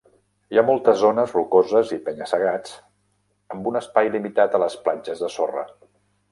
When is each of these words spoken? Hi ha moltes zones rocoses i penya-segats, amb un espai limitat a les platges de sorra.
Hi 0.53 0.59
ha 0.61 0.61
moltes 0.69 0.95
zones 1.01 1.35
rocoses 1.37 1.91
i 1.97 1.99
penya-segats, 2.07 2.73
amb 3.57 3.71
un 3.73 3.79
espai 3.85 4.13
limitat 4.19 4.59
a 4.61 4.65
les 4.67 4.81
platges 4.89 5.27
de 5.27 5.35
sorra. 5.39 5.71